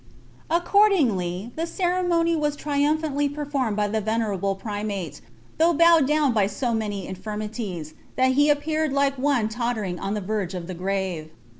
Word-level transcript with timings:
Accordin|ily, 0.49 1.51
the 1.55 1.61
reremony 1.65 2.35
was 2.35 2.57
iriumphanily 2.57 3.35
perfurmR] 3.35 3.75
by 3.75 3.85
ihe 3.85 4.03
venerable 4.03 4.55
primate, 4.55 5.21
thuiigh 5.59 5.77
bowed 5.77 6.07
down 6.07 6.33
by 6.33 6.47
bo 6.47 6.73
many 6.73 7.07
infirmiiuf. 7.07 7.93
that 8.15 8.31
he 8.31 8.49
a[ipeared 8.49 8.93
like 8.93 9.19
one 9.19 9.47
loilering 9.47 9.99
on 9.99 10.17
ihe 10.17 10.23
verge 10.23 10.55
of 10.55 10.65
the 10.65 10.73
grave. 10.73 11.29